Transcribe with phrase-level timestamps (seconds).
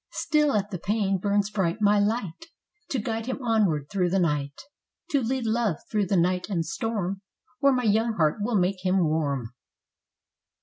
[0.13, 2.47] Still at the pane burns bright my light
[2.89, 4.59] To guide him onward through the night,
[5.11, 7.21] To lead love through the night and storm
[7.59, 9.53] Where my young heart will make him warm.